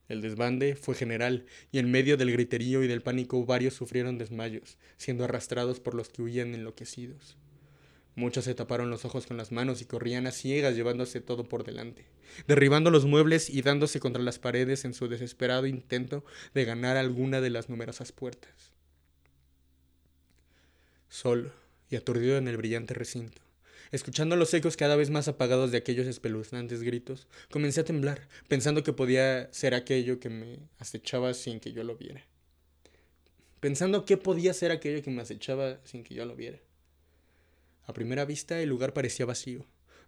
El 0.09 0.23
desbande 0.23 0.75
fue 0.75 0.95
general, 0.95 1.45
y 1.71 1.79
en 1.79 1.91
medio 1.91 2.17
del 2.17 2.33
griterío 2.33 2.83
y 2.83 2.87
del 2.89 3.03
pánico 3.03 3.45
varios 3.45 3.75
sufrieron 3.75 4.17
desmayos, 4.17 4.79
siendo 4.97 5.25
arrastrados 5.25 5.81
por 5.81 5.95
los 5.95 6.09
que 6.09 6.23
huían 6.23 6.55
enloquecidos. 6.55 7.37
Muchos 8.19 8.47
se 8.47 8.55
taparon 8.55 8.91
los 8.91 9.05
ojos 9.05 9.27
con 9.27 9.37
las 9.37 9.53
manos 9.53 9.81
y 9.81 9.85
corrían 9.85 10.27
a 10.27 10.33
ciegas 10.33 10.75
llevándose 10.75 11.21
todo 11.21 11.45
por 11.45 11.63
delante, 11.63 12.07
derribando 12.49 12.91
los 12.91 13.05
muebles 13.05 13.49
y 13.49 13.63
dándose 13.63 14.01
contra 14.01 14.23
las 14.23 14.41
paredes 14.41 14.85
en 14.85 14.93
su 14.93 15.07
desesperado 15.09 15.67
intento 15.67 16.25
de 16.53 16.65
ganar 16.65 16.97
alguna 16.97 17.41
de 17.41 17.51
las 17.51 17.69
numerosas 17.69 18.11
puertas. 18.11 18.73
Solo 21.09 21.53
y 21.91 21.97
aturdido 21.97 22.39
en 22.39 22.49
el 22.49 22.57
brillante 22.57 22.93
recinto, 22.93 23.41
escuchando 23.91 24.37
los 24.37 24.53
ecos 24.55 24.77
cada 24.77 24.97
vez 24.97 25.11
más 25.11 25.29
apagados 25.29 25.71
de 25.71 25.79
aquellos 25.79 26.07
espeluznantes 26.07 26.83
gritos, 26.83 27.27
comencé 27.51 27.81
a 27.81 27.85
temblar, 27.85 28.29
pensando 28.49 28.83
que 28.83 28.93
podía 28.93 29.53
ser 29.53 29.75
aquello 29.75 30.21
que 30.21 30.29
me 30.29 30.59
acechaba 30.79 31.35
sin 31.35 31.61
que 31.61 31.73
yo 31.73 31.85
lo 31.85 31.97
viera. 31.97 32.25
Pensando 33.61 34.05
qué 34.05 34.17
podía 34.17 34.55
ser 34.55 34.71
aquello 34.71 35.03
que 35.03 35.11
me 35.11 35.23
acechaba 35.23 35.81
sin 35.85 36.05
que 36.05 36.15
yo 36.15 36.25
lo 36.25 36.37
viera. 36.37 36.59
A 37.87 37.93
primera 37.93 38.25
vista 38.25 38.61
el 38.61 38.69
lugar 38.69 38.93
parecía 38.93 39.27
vacío, 39.27 39.65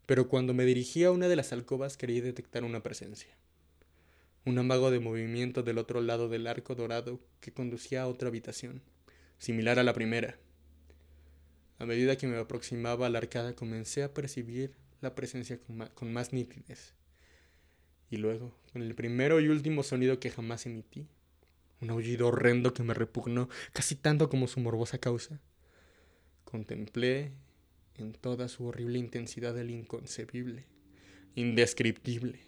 pero 0.07 0.29
cuando 0.29 0.55
me 0.55 0.65
dirigí 0.65 1.05
a 1.05 1.11
una 1.11 1.29
de 1.29 1.37
las 1.37 1.53
alcobas 1.53 1.97
creí 1.97 2.21
detectar 2.21 2.63
una 2.63 2.83
presencia. 2.83 3.35
Un 4.45 4.59
amago 4.59 4.91
de 4.91 5.01
movimiento 5.01 5.63
del 5.63 5.79
otro 5.79 6.01
lado 6.01 6.29
del 6.29 6.47
arco 6.47 6.75
dorado 6.75 7.21
que 7.41 7.53
conducía 7.53 8.03
a 8.03 8.07
otra 8.07 8.29
habitación, 8.29 8.83
similar 9.39 9.79
a 9.79 9.83
la 9.83 9.95
primera. 9.95 10.39
A 11.81 11.87
medida 11.87 12.17
que 12.17 12.27
me 12.27 12.37
aproximaba 12.37 13.07
a 13.07 13.09
la 13.09 13.17
arcada 13.17 13.57
comencé 13.57 14.03
a 14.03 14.13
percibir 14.13 14.75
la 15.01 15.15
presencia 15.15 15.59
con, 15.95 16.13
más 16.13 16.35
nitidez. 16.35 16.93
Y 18.11 18.19
luego, 18.19 18.55
con 18.71 18.83
el 18.83 18.95
primero 18.95 19.41
y 19.41 19.49
último 19.49 19.83
sonido 19.83 20.21
que 20.21 20.31
jamás 20.31 20.67
emití, 20.67 21.09
un 21.81 21.89
aullido 21.89 22.29
horrendo 22.29 22.75
que 22.75 22.83
me 22.83 22.93
repugnó 22.93 23.49
casi 23.73 23.95
tanto 23.95 24.29
como 24.29 24.47
su 24.47 24.61
morbosa 24.61 24.99
causa, 24.99 25.41
contemplé 26.45 27.33
en 27.97 28.13
toda 28.13 28.49
su 28.49 28.67
horrible 28.67 28.99
intensidad 28.99 29.57
el 29.57 29.71
inconcebible, 29.71 30.67
indescriptible, 31.35 32.41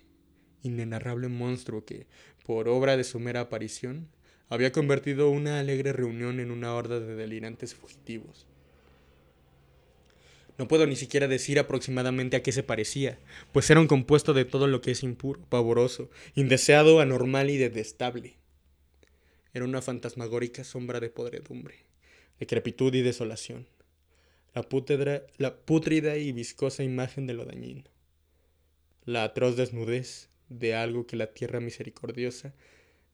inenarrable 0.63 1.29
monstruo 1.29 1.87
que, 1.87 2.07
por 2.45 2.69
obra 2.69 2.99
de 2.99 3.05
su 3.05 3.19
mera 3.19 3.41
aparición, 3.41 4.11
había 4.51 4.73
convertido 4.73 5.31
una 5.31 5.59
alegre 5.59 5.95
reunión 5.95 6.39
en 6.39 6.51
una 6.51 6.75
horda 6.75 7.01
de 7.01 7.15
delirantes 7.15 7.75
fugitivos. 7.75 8.47
No 10.63 10.69
puedo 10.69 10.87
ni 10.87 10.95
siquiera 10.95 11.27
decir 11.27 11.59
aproximadamente 11.59 12.37
a 12.37 12.43
qué 12.45 12.53
se 12.53 12.63
parecía, 12.63 13.19
pues 13.51 13.69
era 13.69 13.81
un 13.81 13.89
compuesto 13.89 14.33
de 14.33 14.45
todo 14.45 14.69
lo 14.69 14.81
que 14.81 14.93
es 14.93 15.03
impuro, 15.03 15.41
pavoroso, 15.49 16.09
indeseado, 16.37 17.01
anormal 17.01 17.51
y 17.51 17.57
detestable. 17.57 18.37
Era 19.53 19.65
una 19.65 19.83
fantasmagórica 19.83 20.63
sombra 20.63 21.01
de 21.01 21.11
podredumbre, 21.11 21.75
decrepitud 22.39 22.95
y 22.95 23.03
desolación, 23.03 23.67
la, 24.55 24.65
la 25.37 25.57
pútrida 25.57 26.17
y 26.17 26.31
viscosa 26.31 26.85
imagen 26.85 27.27
de 27.27 27.35
lo 27.35 27.45
dañino, 27.45 27.83
la 29.05 29.25
atroz 29.25 29.57
desnudez 29.57 30.29
de 30.49 30.77
algo 30.77 31.09
que 31.09 31.17
la 31.17 31.33
tierra 31.33 31.59
misericordiosa 31.59 32.55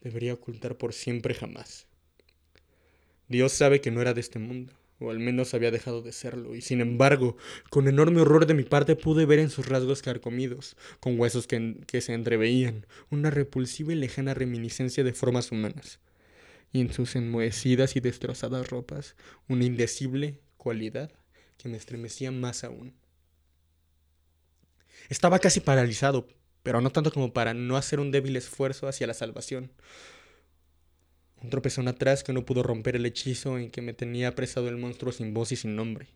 debería 0.03 0.35
ocultar 0.35 0.77
por 0.77 0.93
siempre 0.93 1.33
jamás. 1.33 1.87
Dios 3.27 3.53
sabe 3.53 3.81
que 3.81 3.91
no 3.91 4.03
era 4.03 4.13
de 4.13 4.21
este 4.21 4.39
mundo, 4.39 4.75
o 5.01 5.11
al 5.11 5.19
menos 5.19 5.55
había 5.55 5.71
dejado 5.71 6.03
de 6.03 6.13
serlo, 6.13 6.55
y 6.55 6.61
sin 6.61 6.81
embargo, 6.81 7.37
con 7.71 7.89
enorme 7.89 8.21
horror 8.21 8.47
de 8.47 8.55
mi 8.55 8.65
parte 8.65 8.97
pude 8.97 9.27
ver 9.27 9.39
en 9.39 9.51
sus 9.51 9.67
rasgos 9.67 10.03
carcomidos, 10.03 10.77
con 11.01 11.19
huesos 11.19 11.47
que, 11.47 11.77
que 11.87 12.01
se 12.01 12.15
entreveían, 12.15 12.87
una 13.11 13.31
repulsiva 13.31 13.93
y 13.93 13.97
lejana 13.97 14.35
reminiscencia 14.35 15.05
de 15.05 15.13
formas 15.13 15.53
humanas, 15.53 16.01
y 16.73 16.81
en 16.81 16.93
sus 16.93 17.17
enmohecidas 17.17 17.97
y 17.97 18.01
destrozadas 18.01 18.71
ropas, 18.71 19.17
una 19.49 19.65
indecible 19.65 20.41
cualidad 20.57 21.11
que 21.57 21.69
me 21.69 21.77
estremecía 21.77 22.31
más 22.31 22.65
aún. 22.65 22.95
Estaba 25.09 25.39
casi 25.39 25.61
paralizado, 25.61 26.29
pero 26.63 26.81
no 26.81 26.91
tanto 26.91 27.13
como 27.13 27.33
para 27.33 27.55
no 27.55 27.77
hacer 27.77 28.01
un 28.01 28.11
débil 28.11 28.37
esfuerzo 28.37 28.89
hacia 28.89 29.07
la 29.07 29.15
salvación. 29.15 29.73
Un 31.43 31.51
tropezón 31.51 31.89
atrás 31.89 32.25
que 32.25 32.33
no 32.33 32.45
pudo 32.45 32.63
romper 32.63 32.97
el 32.97 33.07
hechizo 33.07 33.59
en 33.59 33.71
que 33.71 33.83
me 33.83 33.93
tenía 33.93 34.29
apresado 34.29 34.69
el 34.69 34.77
monstruo 34.77 35.13
sin 35.13 35.35
voz 35.35 35.53
y 35.53 35.57
sin 35.57 35.77
nombre. 35.77 36.09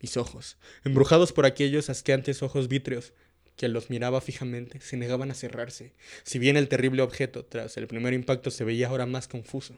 Mis 0.00 0.16
ojos, 0.16 0.56
embrujados 0.84 1.32
por 1.32 1.46
aquellos 1.46 1.88
asqueantes 1.90 2.42
ojos 2.42 2.68
vítreos, 2.68 3.12
que 3.56 3.68
los 3.68 3.90
miraba 3.90 4.20
fijamente, 4.20 4.80
se 4.80 4.96
negaban 4.96 5.30
a 5.30 5.34
cerrarse, 5.34 5.92
si 6.24 6.38
bien 6.38 6.56
el 6.56 6.68
terrible 6.68 7.02
objeto, 7.02 7.44
tras 7.44 7.76
el 7.76 7.86
primer 7.86 8.14
impacto, 8.14 8.50
se 8.50 8.64
veía 8.64 8.88
ahora 8.88 9.06
más 9.06 9.28
confuso. 9.28 9.76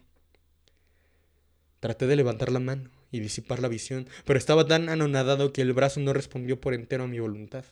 Traté 1.80 2.06
de 2.06 2.16
levantar 2.16 2.50
la 2.50 2.60
mano, 2.60 2.90
y 3.14 3.20
disipar 3.20 3.60
la 3.60 3.68
visión, 3.68 4.08
pero 4.24 4.38
estaba 4.38 4.66
tan 4.66 4.88
anonadado 4.88 5.52
que 5.52 5.62
el 5.62 5.72
brazo 5.72 6.00
no 6.00 6.12
respondió 6.12 6.60
por 6.60 6.74
entero 6.74 7.04
a 7.04 7.06
mi 7.06 7.20
voluntad. 7.20 7.64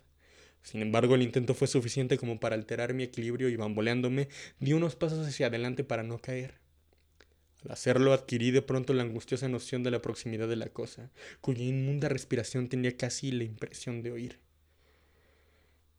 Sin 0.62 0.80
embargo, 0.80 1.16
el 1.16 1.22
intento 1.22 1.54
fue 1.54 1.66
suficiente 1.66 2.16
como 2.16 2.38
para 2.38 2.54
alterar 2.54 2.94
mi 2.94 3.02
equilibrio 3.02 3.48
y 3.48 3.56
bamboleándome, 3.56 4.28
di 4.60 4.72
unos 4.72 4.94
pasos 4.94 5.26
hacia 5.26 5.48
adelante 5.48 5.82
para 5.82 6.04
no 6.04 6.20
caer. 6.20 6.61
Al 7.64 7.72
hacerlo 7.72 8.12
adquirí 8.12 8.50
de 8.50 8.62
pronto 8.62 8.92
la 8.94 9.02
angustiosa 9.02 9.48
noción 9.48 9.82
de 9.82 9.90
la 9.90 10.02
proximidad 10.02 10.48
de 10.48 10.56
la 10.56 10.68
cosa, 10.68 11.10
cuya 11.40 11.64
inmunda 11.64 12.08
respiración 12.08 12.68
tenía 12.68 12.96
casi 12.96 13.30
la 13.32 13.44
impresión 13.44 14.02
de 14.02 14.12
oír. 14.12 14.40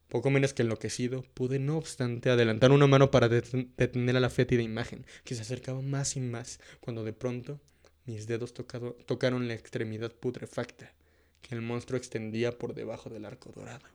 Poco 0.09 0.29
menos 0.29 0.53
que 0.53 0.61
enloquecido, 0.61 1.23
pude 1.33 1.57
no 1.57 1.77
obstante 1.77 2.29
adelantar 2.29 2.71
una 2.71 2.85
mano 2.85 3.09
para 3.09 3.29
detener 3.29 4.15
a 4.15 4.19
la 4.19 4.29
fétida 4.29 4.61
imagen, 4.61 5.05
que 5.23 5.35
se 5.35 5.41
acercaba 5.41 5.81
más 5.81 6.15
y 6.15 6.19
más, 6.19 6.59
cuando 6.81 7.03
de 7.03 7.13
pronto 7.13 7.59
mis 8.05 8.27
dedos 8.27 8.53
tocaron 8.53 9.47
la 9.47 9.53
extremidad 9.53 10.11
putrefacta 10.11 10.93
que 11.41 11.55
el 11.55 11.61
monstruo 11.61 11.97
extendía 11.97 12.57
por 12.57 12.73
debajo 12.73 13.09
del 13.09 13.25
arco 13.25 13.51
dorado. 13.55 13.85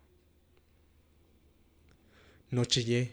No 2.51 2.65
chillé, 2.65 3.13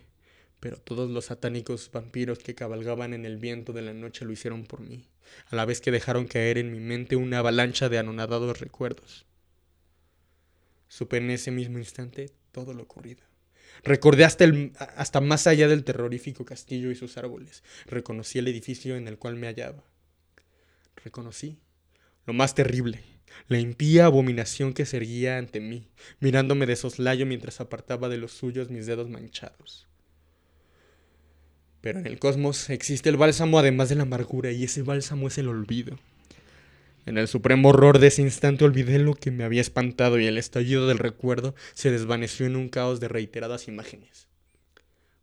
pero 0.59 0.77
todos 0.77 1.09
los 1.09 1.25
satánicos 1.25 1.89
vampiros 1.91 2.39
que 2.39 2.55
cabalgaban 2.55 3.13
en 3.13 3.25
el 3.25 3.37
viento 3.37 3.73
de 3.73 3.81
la 3.81 3.93
noche 3.93 4.25
lo 4.25 4.31
hicieron 4.31 4.65
por 4.65 4.81
mí, 4.81 5.07
a 5.47 5.55
la 5.55 5.65
vez 5.65 5.81
que 5.81 5.91
dejaron 5.91 6.27
caer 6.27 6.57
en 6.57 6.71
mi 6.71 6.79
mente 6.79 7.15
una 7.15 7.39
avalancha 7.39 7.89
de 7.89 7.97
anonadados 7.97 8.59
recuerdos. 8.59 9.25
Supe 10.87 11.17
en 11.17 11.29
ese 11.29 11.51
mismo 11.51 11.77
instante 11.77 12.31
todo 12.51 12.73
lo 12.73 12.83
ocurrido. 12.83 13.23
Recordé 13.83 14.23
hasta, 14.23 14.45
el, 14.45 14.71
hasta 14.95 15.21
más 15.21 15.47
allá 15.47 15.67
del 15.67 15.83
terrorífico 15.83 16.45
castillo 16.45 16.89
y 16.91 16.95
sus 16.95 17.17
árboles. 17.17 17.63
Reconocí 17.85 18.39
el 18.39 18.47
edificio 18.47 18.95
en 18.95 19.07
el 19.07 19.17
cual 19.17 19.35
me 19.35 19.47
hallaba. 19.47 19.83
Reconocí 21.03 21.59
lo 22.25 22.33
más 22.33 22.55
terrible, 22.55 23.03
la 23.47 23.59
impía 23.59 24.05
abominación 24.05 24.73
que 24.73 24.85
se 24.85 24.97
erguía 24.97 25.37
ante 25.37 25.59
mí, 25.59 25.87
mirándome 26.19 26.65
de 26.65 26.75
soslayo 26.75 27.25
mientras 27.25 27.61
apartaba 27.61 28.09
de 28.09 28.17
los 28.17 28.31
suyos 28.31 28.71
mis 28.71 28.87
dedos 28.87 29.09
manchados. 29.09 29.87
Pero 31.85 31.99
en 31.99 32.07
el 32.07 32.17
cosmos 32.17 32.71
existe 32.71 33.09
el 33.09 33.15
bálsamo 33.15 33.59
además 33.59 33.89
de 33.89 33.95
la 33.95 34.01
amargura, 34.01 34.51
y 34.51 34.63
ese 34.63 34.81
bálsamo 34.81 35.27
es 35.27 35.37
el 35.37 35.47
olvido. 35.47 35.99
En 37.05 37.19
el 37.19 37.27
supremo 37.27 37.69
horror 37.69 37.99
de 37.99 38.07
ese 38.07 38.23
instante 38.23 38.65
olvidé 38.65 38.97
lo 38.97 39.13
que 39.13 39.29
me 39.29 39.43
había 39.43 39.61
espantado 39.61 40.19
y 40.19 40.25
el 40.25 40.39
estallido 40.39 40.87
del 40.87 40.97
recuerdo 40.97 41.53
se 41.75 41.91
desvaneció 41.91 42.47
en 42.47 42.55
un 42.55 42.69
caos 42.69 42.99
de 42.99 43.07
reiteradas 43.07 43.67
imágenes. 43.67 44.27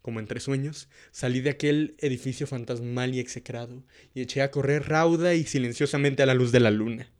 Como 0.02 0.20
entre 0.20 0.38
sueños, 0.38 0.88
salí 1.10 1.40
de 1.40 1.50
aquel 1.50 1.96
edificio 1.98 2.46
fantasmal 2.46 3.12
y 3.12 3.18
execrado 3.18 3.82
y 4.14 4.20
eché 4.20 4.40
a 4.40 4.52
correr 4.52 4.88
rauda 4.88 5.34
y 5.34 5.42
silenciosamente 5.42 6.22
a 6.22 6.26
la 6.26 6.34
luz 6.34 6.52
de 6.52 6.60
la 6.60 6.70
luna. 6.70 7.10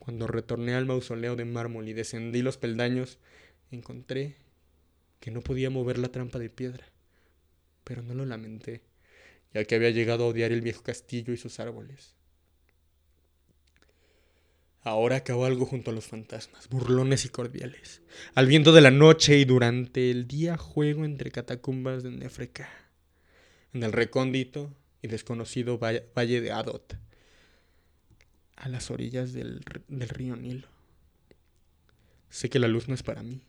Cuando 0.00 0.26
retorné 0.26 0.74
al 0.74 0.84
mausoleo 0.84 1.36
de 1.36 1.44
mármol 1.44 1.86
y 1.88 1.92
descendí 1.92 2.42
los 2.42 2.58
peldaños, 2.58 3.20
encontré 3.70 4.34
que 5.20 5.30
no 5.30 5.42
podía 5.42 5.70
mover 5.70 5.98
la 5.98 6.08
trampa 6.08 6.40
de 6.40 6.50
piedra, 6.50 6.86
pero 7.88 8.02
no 8.02 8.12
lo 8.12 8.26
lamenté, 8.26 8.82
ya 9.54 9.64
que 9.64 9.74
había 9.74 9.88
llegado 9.88 10.24
a 10.24 10.26
odiar 10.26 10.52
el 10.52 10.60
viejo 10.60 10.82
castillo 10.82 11.32
y 11.32 11.38
sus 11.38 11.58
árboles. 11.58 12.14
Ahora 14.82 15.24
algo 15.46 15.64
junto 15.64 15.90
a 15.90 15.94
los 15.94 16.06
fantasmas, 16.06 16.68
burlones 16.68 17.24
y 17.24 17.30
cordiales. 17.30 18.02
Al 18.34 18.46
viento 18.46 18.72
de 18.72 18.82
la 18.82 18.90
noche 18.90 19.38
y 19.38 19.46
durante 19.46 20.10
el 20.10 20.28
día 20.28 20.58
juego 20.58 21.06
entre 21.06 21.30
catacumbas 21.30 22.02
de 22.02 22.10
Nefreca, 22.10 22.68
en 23.72 23.82
el 23.82 23.92
recóndito 23.92 24.70
y 25.00 25.08
desconocido 25.08 25.78
valle 25.78 26.40
de 26.42 26.52
Adot, 26.52 26.94
a 28.56 28.68
las 28.68 28.90
orillas 28.90 29.32
del, 29.32 29.64
del 29.88 30.08
río 30.10 30.36
Nilo. 30.36 30.68
Sé 32.28 32.50
que 32.50 32.58
la 32.58 32.68
luz 32.68 32.86
no 32.86 32.94
es 32.94 33.02
para 33.02 33.22
mí, 33.22 33.40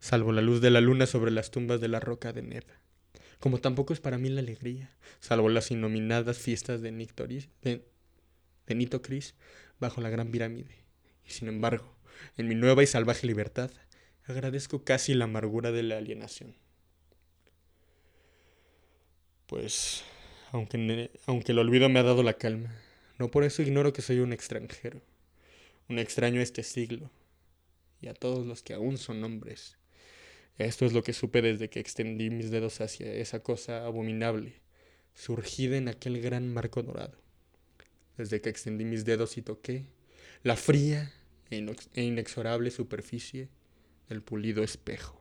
salvo 0.00 0.32
la 0.32 0.40
luz 0.40 0.62
de 0.62 0.70
la 0.70 0.80
luna 0.80 1.04
sobre 1.04 1.30
las 1.30 1.50
tumbas 1.50 1.78
de 1.82 1.88
la 1.88 2.00
roca 2.00 2.32
de 2.32 2.40
Neb, 2.40 2.64
como 3.40 3.58
tampoco 3.58 3.92
es 3.92 4.00
para 4.00 4.18
mí 4.18 4.28
la 4.28 4.40
alegría, 4.40 4.90
salvo 5.20 5.48
las 5.48 5.70
innominadas 5.70 6.38
fiestas 6.38 6.80
de, 6.82 6.92
Nictoris, 6.92 7.48
de, 7.62 7.84
de 8.66 8.74
Nitocris 8.74 9.34
bajo 9.78 10.00
la 10.00 10.10
gran 10.10 10.30
pirámide. 10.30 10.84
Y 11.24 11.30
sin 11.30 11.48
embargo, 11.48 11.96
en 12.36 12.48
mi 12.48 12.54
nueva 12.54 12.82
y 12.82 12.86
salvaje 12.86 13.26
libertad, 13.26 13.70
agradezco 14.24 14.84
casi 14.84 15.14
la 15.14 15.24
amargura 15.24 15.72
de 15.72 15.82
la 15.82 15.98
alienación. 15.98 16.54
Pues, 19.46 20.02
aunque, 20.50 21.10
aunque 21.26 21.52
el 21.52 21.58
olvido 21.58 21.88
me 21.88 22.00
ha 22.00 22.02
dado 22.02 22.22
la 22.22 22.34
calma, 22.34 22.74
no 23.18 23.30
por 23.30 23.44
eso 23.44 23.62
ignoro 23.62 23.92
que 23.92 24.02
soy 24.02 24.18
un 24.18 24.32
extranjero, 24.32 25.00
un 25.88 25.98
extraño 25.98 26.40
a 26.40 26.42
este 26.42 26.62
siglo, 26.62 27.10
y 28.00 28.08
a 28.08 28.14
todos 28.14 28.46
los 28.46 28.62
que 28.62 28.74
aún 28.74 28.98
son 28.98 29.22
hombres. 29.24 29.76
Esto 30.58 30.86
es 30.86 30.92
lo 30.92 31.02
que 31.02 31.12
supe 31.12 31.42
desde 31.42 31.68
que 31.68 31.80
extendí 31.80 32.30
mis 32.30 32.50
dedos 32.50 32.80
hacia 32.80 33.12
esa 33.12 33.40
cosa 33.40 33.84
abominable, 33.84 34.60
surgida 35.14 35.76
en 35.76 35.88
aquel 35.88 36.20
gran 36.20 36.52
marco 36.52 36.82
dorado 36.82 37.26
desde 38.16 38.40
que 38.40 38.48
extendí 38.48 38.84
mis 38.84 39.04
dedos 39.04 39.36
y 39.36 39.42
toqué 39.42 39.86
la 40.42 40.56
fría 40.56 41.12
e, 41.50 41.64
e 41.94 42.02
inexorable 42.02 42.70
superficie 42.70 43.48
del 44.08 44.22
pulido 44.22 44.62
espejo. 44.62 45.15